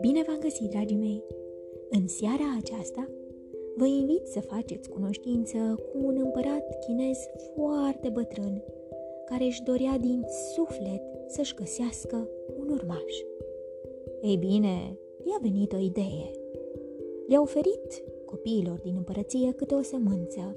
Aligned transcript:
Bine 0.00 0.22
v-am 0.26 0.38
găsit, 0.40 0.70
dragii 0.70 0.96
mei! 0.96 1.24
În 1.90 2.08
seara 2.08 2.56
aceasta 2.58 3.08
vă 3.76 3.86
invit 3.86 4.26
să 4.26 4.40
faceți 4.40 4.88
cunoștință 4.88 5.58
cu 5.58 5.98
un 6.06 6.16
împărat 6.16 6.78
chinez 6.78 7.18
foarte 7.54 8.08
bătrân, 8.08 8.62
care 9.24 9.44
își 9.44 9.62
dorea 9.62 9.98
din 9.98 10.24
suflet 10.54 11.02
să-și 11.26 11.54
găsească 11.54 12.28
un 12.58 12.68
urmaș. 12.68 13.14
Ei 14.22 14.36
bine, 14.36 14.98
i-a 15.24 15.38
venit 15.40 15.72
o 15.72 15.78
idee. 15.78 16.30
Le-a 17.26 17.40
oferit 17.40 18.02
copiilor 18.24 18.80
din 18.82 18.94
împărăție 18.96 19.52
câte 19.52 19.74
o 19.74 19.82
sămânță 19.82 20.56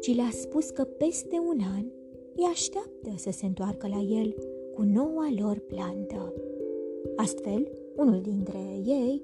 și 0.00 0.12
le-a 0.12 0.30
spus 0.30 0.70
că 0.70 0.84
peste 0.84 1.36
un 1.48 1.58
an 1.76 1.84
îi 2.38 2.44
așteaptă 2.50 3.10
să 3.16 3.30
se 3.30 3.46
întoarcă 3.46 3.86
la 3.88 4.00
el 4.20 4.34
cu 4.74 4.82
noua 4.82 5.28
lor 5.40 5.58
plantă. 5.58 6.32
Astfel, 7.16 7.70
unul 7.96 8.20
dintre 8.20 8.58
ei 8.84 9.22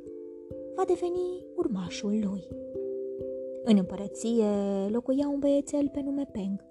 va 0.74 0.82
deveni 0.86 1.44
urmașul 1.56 2.10
lui. 2.10 2.48
În 3.64 3.76
împărăție 3.76 4.44
locuia 4.88 5.28
un 5.28 5.38
băiețel 5.38 5.88
pe 5.92 6.00
nume 6.04 6.28
Peng. 6.32 6.64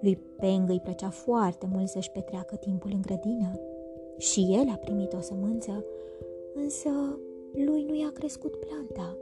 Lui 0.00 0.18
Peng 0.36 0.70
îi 0.70 0.80
plăcea 0.80 1.10
foarte 1.10 1.68
mult 1.72 1.88
să-și 1.88 2.10
petreacă 2.10 2.56
timpul 2.56 2.90
în 2.94 3.00
grădină 3.00 3.60
și 4.18 4.40
el 4.40 4.68
a 4.68 4.76
primit 4.76 5.12
o 5.12 5.20
sămânță, 5.20 5.84
însă 6.54 7.18
lui 7.52 7.84
nu 7.84 7.94
i-a 7.94 8.10
crescut 8.14 8.56
planta. 8.56 9.16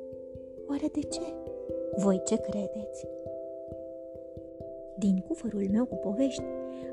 Oare 0.69 0.87
de 0.93 1.01
ce? 1.01 1.35
Voi 1.97 2.23
ce 2.25 2.37
credeți? 2.37 3.07
Din 5.01 5.25
cufărul 5.29 5.67
meu 5.73 5.85
cu 5.85 5.95
povești 5.95 6.43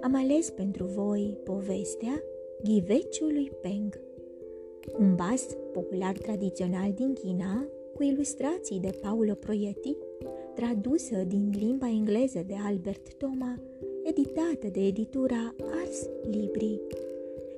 am 0.01 0.15
ales 0.15 0.49
pentru 0.49 0.85
voi 0.85 1.37
povestea 1.43 2.23
Ghiveciului 2.63 3.51
Peng 3.61 4.05
un 4.99 5.15
vas 5.15 5.45
popular 5.73 6.17
tradițional 6.17 6.91
din 6.93 7.13
China, 7.13 7.67
cu 7.95 8.03
ilustrații 8.03 8.79
de 8.79 8.99
Paolo 9.01 9.33
Proietti, 9.33 9.95
tradusă 10.55 11.15
din 11.27 11.53
limba 11.59 11.87
engleză 11.87 12.43
de 12.47 12.55
Albert 12.65 13.13
Toma, 13.13 13.59
editată 14.03 14.67
de 14.71 14.79
editura 14.79 15.55
Ars 15.81 16.09
Libri. 16.29 16.81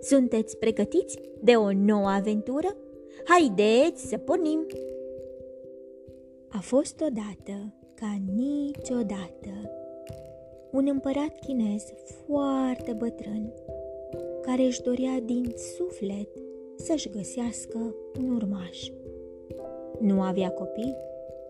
Sunteți 0.01 0.57
pregătiți 0.57 1.19
de 1.43 1.51
o 1.51 1.71
nouă 1.73 2.07
aventură? 2.07 2.75
Haideți 3.23 4.07
să 4.07 4.17
pornim! 4.17 4.65
A 6.47 6.59
fost 6.59 7.01
odată, 7.01 7.73
ca 7.95 8.21
niciodată, 8.35 9.71
un 10.71 10.87
împărat 10.87 11.39
chinez 11.39 11.83
foarte 12.25 12.93
bătrân, 12.93 13.53
care 14.41 14.61
își 14.61 14.81
dorea 14.81 15.19
din 15.25 15.53
suflet 15.77 16.29
să-și 16.75 17.09
găsească 17.09 17.95
un 18.19 18.35
urmaș. 18.35 18.89
Nu 19.99 20.21
avea 20.21 20.49
copii 20.51 20.95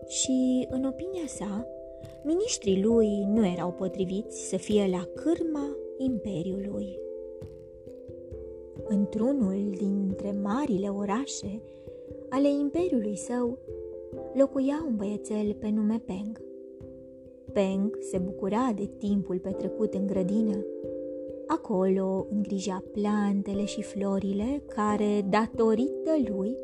și, 0.06 0.66
în 0.70 0.84
opinia 0.84 1.26
sa, 1.26 1.66
miniștrii 2.24 2.82
lui 2.82 3.24
nu 3.24 3.46
erau 3.46 3.72
potriviți 3.72 4.48
să 4.48 4.56
fie 4.56 4.88
la 4.90 5.08
cârma 5.14 5.76
imperiului. 5.98 6.98
Într-unul 8.84 9.70
dintre 9.76 10.32
marile 10.42 10.88
orașe 10.88 11.62
ale 12.28 12.48
imperiului 12.48 13.16
său 13.16 13.58
locuia 14.34 14.84
un 14.86 14.96
băiețel 14.96 15.54
pe 15.54 15.68
nume 15.68 16.02
Peng. 16.06 16.49
Peng 17.52 17.98
se 18.00 18.18
bucura 18.18 18.72
de 18.76 18.90
timpul 18.98 19.38
petrecut 19.38 19.94
în 19.94 20.06
grădină 20.06 20.64
Acolo 21.52 22.26
îngrija 22.30 22.84
plantele 22.92 23.64
și 23.64 23.82
florile 23.82 24.62
care, 24.66 25.26
datorită 25.28 26.10
lui, 26.28 26.56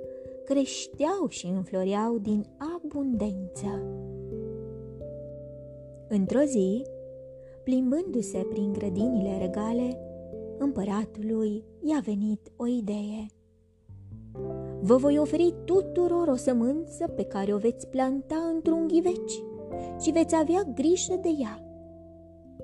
creșteau 0.45 1.29
și 1.29 1.47
înfloreau 1.47 2.19
din 2.19 2.45
abundență. 2.77 3.83
Într-o 6.09 6.41
zi, 6.41 6.83
plimbându-se 7.63 8.47
prin 8.51 8.73
grădinile 8.73 9.39
regale, 9.39 9.99
împăratului 10.59 11.65
i-a 11.83 12.01
venit 12.05 12.53
o 12.57 12.67
idee. 12.67 13.27
Vă 14.81 14.97
voi 14.97 15.19
oferi 15.19 15.55
tuturor 15.65 16.29
o 16.29 16.37
sămânță 16.37 17.09
pe 17.17 17.25
care 17.25 17.55
o 17.55 17.59
veți 17.59 17.89
planta 17.89 18.51
într-un 18.55 18.87
ghiveci 18.87 19.43
și 20.01 20.11
veți 20.11 20.35
avea 20.35 20.63
grijă 20.75 21.19
de 21.23 21.29
ea. 21.39 21.61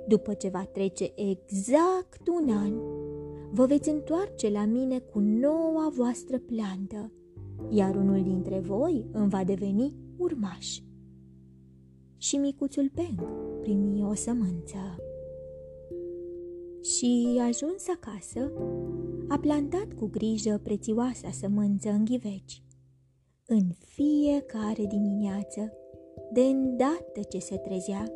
După 0.08 0.34
ce 0.34 0.48
va 0.48 0.64
trece 0.72 1.12
exact 1.14 2.28
un 2.28 2.50
an, 2.50 2.72
vă 3.52 3.66
veți 3.66 3.88
întoarce 3.88 4.50
la 4.50 4.64
mine 4.64 4.98
cu 4.98 5.18
noua 5.18 5.92
voastră 5.96 6.38
plantă, 6.38 7.12
iar 7.68 7.96
unul 7.96 8.22
dintre 8.22 8.58
voi 8.58 9.06
îmi 9.12 9.28
va 9.28 9.44
deveni 9.44 9.96
urmaș. 10.16 10.78
Și 12.16 12.36
micuțul 12.36 12.90
Peng 12.94 13.22
primi 13.60 14.04
o 14.04 14.14
sămânță. 14.14 14.96
Și 16.82 17.40
ajuns 17.48 17.88
acasă, 17.96 18.52
a 19.28 19.38
plantat 19.38 19.92
cu 19.92 20.06
grijă 20.06 20.60
prețioasa 20.62 21.30
sămânță 21.30 21.90
în 21.90 22.04
ghiveci. 22.04 22.62
În 23.46 23.70
fiecare 23.78 24.86
dimineață, 24.88 25.72
de 26.32 26.40
îndată 26.40 27.20
ce 27.28 27.38
se 27.38 27.56
trezea, 27.56 28.12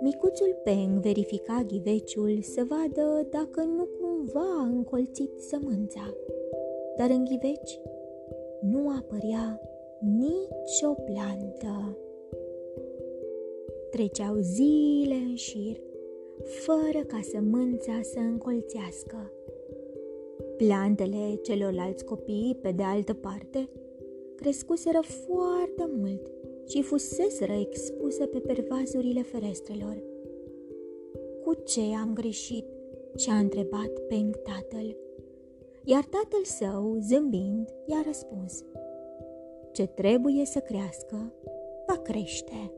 Micuțul 0.00 0.60
Peng 0.64 0.98
verifica 0.98 1.64
ghiveciul 1.66 2.38
să 2.40 2.64
vadă 2.68 3.26
dacă 3.30 3.60
nu 3.60 3.88
cumva 4.00 4.58
a 4.58 4.62
încolțit 4.62 5.40
sămânța, 5.40 6.14
dar 6.96 7.10
în 7.10 7.24
ghiveci 7.24 7.80
nu 8.60 8.88
apărea 8.98 9.60
nicio 10.00 10.92
plantă. 11.04 11.98
Treceau 13.90 14.36
zile 14.36 15.14
în 15.14 15.34
șir, 15.34 15.80
fără 16.42 17.04
ca 17.06 17.20
sămânța 17.22 18.00
să 18.02 18.18
încolțească. 18.18 19.32
Plantele 20.56 21.34
celorlalți 21.42 22.04
copii, 22.04 22.58
pe 22.62 22.70
de 22.70 22.82
altă 22.82 23.14
parte, 23.14 23.68
crescuseră 24.34 25.00
foarte 25.00 25.90
mult 25.96 26.32
și 26.66 26.82
fuseseră 26.82 27.52
expuse 27.52 28.26
pe 28.26 28.38
pervazurile 28.38 29.22
ferestrelor. 29.22 30.02
Cu 31.44 31.54
ce 31.54 31.80
am 31.80 32.12
greșit? 32.14 32.64
și-a 33.16 33.34
întrebat 33.34 33.90
Peng 34.08 34.36
tatăl. 34.36 34.96
Iar 35.84 36.04
tatăl 36.04 36.44
său, 36.44 36.96
zâmbind, 37.00 37.68
i-a 37.86 38.02
răspuns. 38.06 38.64
Ce 39.72 39.86
trebuie 39.86 40.44
să 40.44 40.58
crească, 40.58 41.32
va 41.86 41.96
crește. 41.96 42.72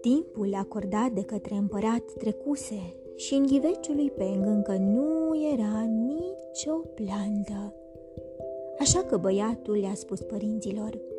Timpul 0.00 0.54
acordat 0.54 1.10
de 1.10 1.22
către 1.22 1.54
împărat 1.54 2.12
trecuse 2.18 2.94
și 3.16 3.34
în 3.34 3.46
ghiveciul 3.46 3.94
lui 3.94 4.10
Peng 4.10 4.46
încă 4.46 4.72
nu 4.72 5.32
era 5.52 5.84
nicio 5.84 6.74
plantă. 6.94 7.74
Așa 8.78 9.02
că 9.02 9.16
băiatul 9.16 9.76
le-a 9.76 9.94
spus 9.94 10.20
părinților– 10.20 10.98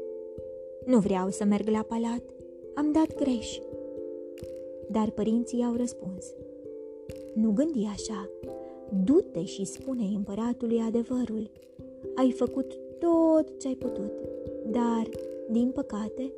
nu 0.86 1.00
vreau 1.00 1.30
să 1.30 1.46
merg 1.46 1.68
la 1.68 1.86
palat, 1.88 2.24
am 2.76 2.92
dat 2.92 3.16
greș. 3.16 3.58
Dar 4.92 5.10
părinții 5.10 5.64
au 5.64 5.76
răspuns. 5.76 6.26
Nu 7.34 7.52
gândi 7.52 7.88
așa, 7.92 8.30
du-te 9.04 9.44
și 9.44 9.66
spune 9.66 10.04
împăratului 10.16 10.80
adevărul. 10.80 11.50
Ai 12.16 12.32
făcut 12.32 12.78
tot 13.00 13.60
ce 13.60 13.68
ai 13.68 13.76
putut, 13.76 14.12
dar, 14.72 15.10
din 15.50 15.72
păcate, 15.72 16.32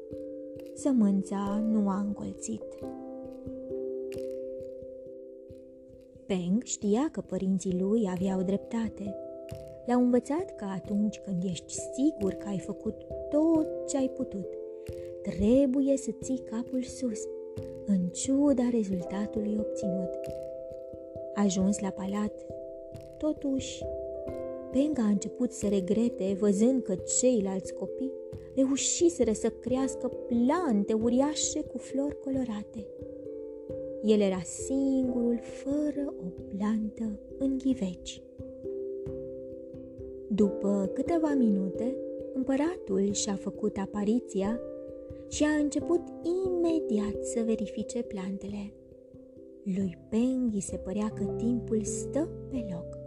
sămânța 0.73 1.63
nu 1.71 1.89
a 1.89 1.99
încolțit. 1.99 2.63
Peng 6.25 6.63
știa 6.63 7.09
că 7.11 7.21
părinții 7.21 7.79
lui 7.79 8.09
aveau 8.11 8.41
dreptate– 8.41 9.15
le-au 9.87 10.01
învățat 10.01 10.55
că 10.55 10.65
atunci 10.75 11.19
când 11.19 11.43
ești 11.43 11.73
sigur 11.93 12.33
că 12.33 12.47
ai 12.47 12.59
făcut 12.59 12.95
tot 13.29 13.87
ce 13.87 13.97
ai 13.97 14.09
putut, 14.09 14.47
trebuie 15.21 15.97
să 15.97 16.11
ții 16.21 16.37
capul 16.37 16.83
sus, 16.83 17.19
în 17.85 18.07
ciuda 18.07 18.63
rezultatului 18.71 19.57
obținut. 19.59 20.09
Ajuns 21.33 21.79
la 21.79 21.89
palat, 21.89 22.45
totuși, 23.17 23.83
Penga 24.71 25.01
a 25.01 25.07
început 25.07 25.51
să 25.51 25.67
regrete 25.67 26.35
văzând 26.39 26.81
că 26.81 26.95
ceilalți 26.95 27.73
copii 27.73 28.11
reușiseră 28.55 29.31
să 29.31 29.49
crească 29.49 30.07
plante 30.07 30.93
uriașe 30.93 31.61
cu 31.61 31.77
flori 31.77 32.19
colorate. 32.19 32.87
El 34.03 34.19
era 34.19 34.41
singurul 34.43 35.39
fără 35.41 36.13
o 36.19 36.41
plantă 36.55 37.19
în 37.37 37.57
ghiveci. 37.57 38.21
După 40.29 40.89
câteva 40.93 41.33
minute, 41.37 41.95
împăratul 42.33 43.11
și-a 43.11 43.35
făcut 43.35 43.77
apariția 43.77 44.59
și 45.27 45.43
a 45.43 45.61
început 45.61 46.01
imediat 46.45 47.23
să 47.23 47.41
verifice 47.45 48.03
plantele. 48.03 48.73
Lui 49.63 49.97
Peng 50.09 50.53
îi 50.53 50.61
se 50.61 50.77
părea 50.77 51.09
că 51.09 51.23
timpul 51.23 51.83
stă 51.83 52.29
pe 52.49 52.67
loc. 52.71 52.97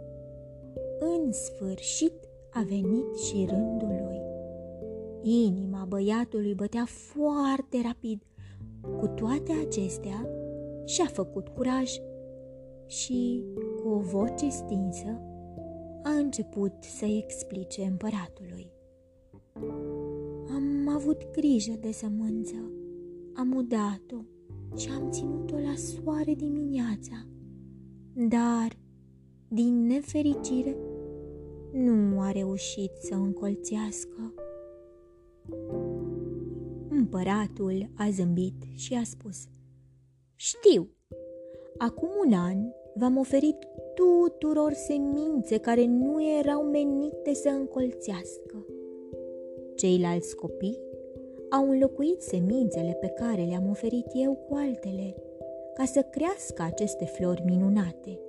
În 0.99 1.31
sfârșit 1.31 2.13
a 2.51 2.65
venit 2.67 3.15
și 3.15 3.47
rândul 3.49 4.01
lui. 4.05 4.21
Inima 5.21 5.85
băiatului 5.87 6.53
bătea 6.53 6.85
foarte 6.87 7.77
rapid. 7.83 8.21
Cu 8.99 9.07
toate 9.07 9.51
acestea, 9.67 10.29
și-a 10.85 11.05
făcut 11.05 11.47
curaj 11.47 11.91
și, 12.85 13.43
cu 13.81 13.89
o 13.89 13.99
voce 13.99 14.49
stinsă, 14.49 15.21
a 16.03 16.09
început 16.09 16.73
să-i 16.79 17.23
explice 17.23 17.83
împăratului. 17.83 18.71
Am 20.53 20.87
avut 20.87 21.31
grijă 21.31 21.73
de 21.79 21.91
sămânță, 21.91 22.71
am 23.33 23.53
udat-o 23.55 24.21
și 24.77 24.89
am 24.89 25.11
ținut-o 25.11 25.55
la 25.55 25.73
soare 25.75 26.33
dimineața, 26.33 27.27
dar, 28.13 28.77
din 29.47 29.85
nefericire, 29.85 30.77
nu 31.71 32.19
a 32.19 32.31
reușit 32.31 32.91
să 32.97 33.13
încolțească. 33.13 34.33
Împăratul 36.89 37.89
a 37.95 38.09
zâmbit 38.09 38.63
și 38.75 38.93
a 38.93 39.03
spus, 39.03 39.47
Știu, 40.35 40.89
acum 41.77 42.09
un 42.25 42.33
an 42.33 42.57
v-am 42.95 43.17
oferit 43.17 43.57
tuturor 44.01 44.73
semințe 44.73 45.57
care 45.57 45.85
nu 45.85 46.37
erau 46.39 46.61
menite 46.61 47.33
să 47.33 47.49
încolțească. 47.49 48.65
Ceilalți 49.75 50.35
copii 50.35 50.79
au 51.49 51.69
înlocuit 51.69 52.21
semințele 52.21 52.97
pe 53.01 53.07
care 53.07 53.43
le-am 53.43 53.69
oferit 53.69 54.05
eu 54.13 54.33
cu 54.47 54.55
altele, 54.55 55.15
ca 55.73 55.85
să 55.85 56.01
crească 56.01 56.61
aceste 56.61 57.05
flori 57.05 57.43
minunate. 57.45 58.19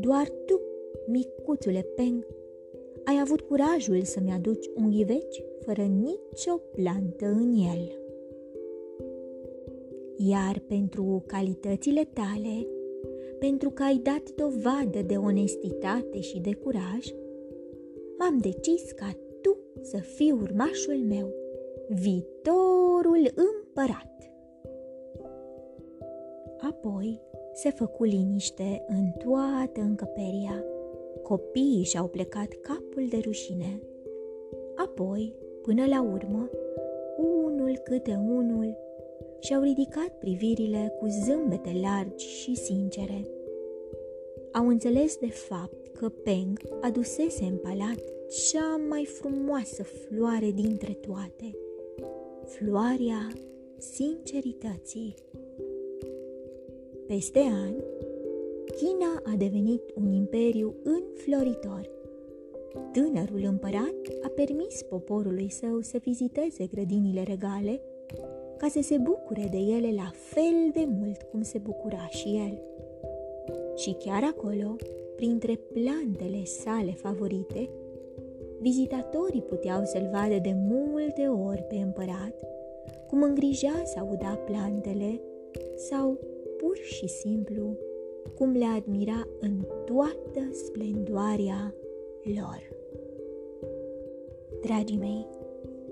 Doar 0.00 0.28
tu, 0.46 0.60
micuțule 1.06 1.86
Peng, 1.96 2.26
ai 3.04 3.18
avut 3.20 3.40
curajul 3.40 4.02
să-mi 4.02 4.32
aduci 4.32 4.70
un 4.76 4.90
ghiveci 4.90 5.44
fără 5.60 5.82
nicio 5.82 6.56
plantă 6.72 7.26
în 7.26 7.52
el. 7.52 8.00
Iar 10.16 10.62
pentru 10.68 11.22
calitățile 11.26 12.08
tale, 12.12 12.66
pentru 13.38 13.70
că 13.70 13.82
ai 13.82 14.00
dat 14.02 14.30
dovadă 14.30 15.02
de 15.06 15.16
onestitate 15.16 16.20
și 16.20 16.40
de 16.40 16.54
curaj, 16.54 17.06
m-am 18.18 18.38
decis 18.38 18.90
ca 18.92 19.10
tu 19.42 19.56
să 19.80 19.96
fii 19.96 20.32
urmașul 20.32 20.96
meu, 21.08 21.34
viitorul 21.88 23.32
împărat. 23.34 24.30
Apoi 26.60 27.20
se 27.52 27.70
făcu 27.70 28.04
liniște 28.04 28.84
în 28.88 29.10
toată 29.10 29.80
încăperia 29.80 30.64
Copiii 31.22 31.84
și-au 31.84 32.06
plecat 32.06 32.48
capul 32.48 33.06
de 33.08 33.18
rușine. 33.24 33.80
Apoi, 34.74 35.34
până 35.62 35.86
la 35.86 36.02
urmă, 36.02 36.50
unul 37.44 37.76
câte 37.84 38.20
unul 38.28 38.76
și-au 39.40 39.62
ridicat 39.62 40.18
privirile 40.18 40.94
cu 40.98 41.06
zâmbete 41.24 41.78
largi 41.80 42.26
și 42.26 42.54
sincere. 42.54 43.26
Au 44.52 44.68
înțeles 44.68 45.16
de 45.16 45.28
fapt 45.28 45.86
că 45.86 46.08
Peng 46.08 46.60
adusese 46.80 47.44
în 47.44 47.56
palat 47.56 48.02
cea 48.50 48.76
mai 48.88 49.04
frumoasă 49.04 49.82
floare 49.82 50.50
dintre 50.50 50.92
toate, 50.92 51.56
floarea 52.44 53.32
sincerității. 53.78 55.14
Peste 57.06 57.38
ani, 57.38 57.76
China 58.76 59.22
a 59.32 59.36
devenit 59.36 59.82
un 59.94 60.12
imperiu 60.12 60.74
înfloritor. 60.82 61.90
Tânărul 62.92 63.42
împărat 63.44 63.94
a 64.22 64.28
permis 64.28 64.82
poporului 64.82 65.50
său 65.50 65.80
să 65.80 65.98
viziteze 66.04 66.66
grădinile 66.66 67.22
regale 67.22 67.80
ca 68.56 68.68
să 68.68 68.80
se 68.82 68.96
bucure 68.96 69.48
de 69.50 69.56
ele 69.56 69.92
la 69.94 70.10
fel 70.14 70.70
de 70.72 70.88
mult 70.98 71.22
cum 71.22 71.42
se 71.42 71.58
bucura 71.58 72.06
și 72.08 72.28
el. 72.28 72.62
Și 73.76 73.92
chiar 73.92 74.22
acolo, 74.22 74.76
printre 75.16 75.60
plantele 75.72 76.44
sale 76.44 76.90
favorite, 76.90 77.68
vizitatorii 78.60 79.42
puteau 79.42 79.84
să-l 79.84 80.08
vadă 80.12 80.38
de 80.42 80.52
multe 80.54 81.26
ori 81.26 81.62
pe 81.62 81.74
împărat, 81.74 82.46
cum 83.08 83.22
îngrija 83.22 83.82
sau 83.84 84.08
uda 84.12 84.40
plantele 84.44 85.20
sau 85.76 86.18
pur 86.56 86.76
și 86.76 87.08
simplu 87.08 87.76
cum 88.34 88.52
le 88.52 88.64
admira 88.64 89.28
în 89.40 89.60
toată 89.84 90.50
splendoarea 90.52 91.74
lor. 92.22 92.68
Dragii 94.60 94.98
mei, 94.98 95.26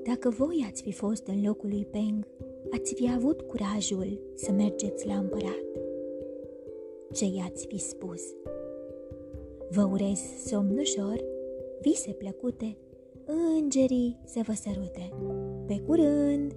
dacă 0.04 0.28
voi 0.28 0.66
ați 0.68 0.82
fi 0.82 0.92
fost 0.92 1.26
în 1.26 1.42
locul 1.44 1.68
lui 1.68 1.86
Peng, 1.90 2.26
ați 2.72 2.94
fi 2.94 3.10
avut 3.14 3.40
curajul 3.40 4.20
să 4.34 4.52
mergeți 4.52 5.06
la 5.06 5.14
împărat. 5.14 5.64
Ce 7.12 7.24
i-ați 7.24 7.66
fi 7.66 7.78
spus? 7.78 8.22
Vă 9.70 9.88
urez 9.92 10.20
somn 10.46 10.78
ușor, 10.78 11.24
vise 11.80 12.10
plăcute, 12.10 12.76
îngerii 13.56 14.20
să 14.24 14.40
vă 14.46 14.52
sărute. 14.52 15.12
Pe 15.66 15.80
curând! 15.86 16.52